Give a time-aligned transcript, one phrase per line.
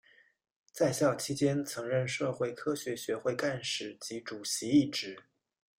[0.73, 5.19] 在校期间曾任社会科学学会干事及主席一职。